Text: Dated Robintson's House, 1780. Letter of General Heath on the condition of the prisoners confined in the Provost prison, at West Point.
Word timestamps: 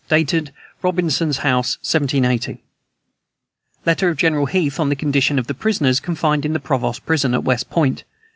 Dated 0.09 0.51
Robintson's 0.81 1.45
House, 1.45 1.77
1780. 1.83 2.63
Letter 3.85 4.09
of 4.09 4.17
General 4.17 4.47
Heath 4.47 4.79
on 4.79 4.89
the 4.89 4.95
condition 4.95 5.37
of 5.37 5.45
the 5.45 5.53
prisoners 5.53 5.99
confined 5.99 6.43
in 6.43 6.53
the 6.53 6.59
Provost 6.59 7.05
prison, 7.05 7.35
at 7.35 7.43
West 7.43 7.69
Point. 7.69 8.03